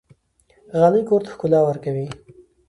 غالۍ 0.79 1.01
کور 1.09 1.21
ته 1.25 1.29
ښکلا 1.33 1.59
ورکوي. 1.65 2.07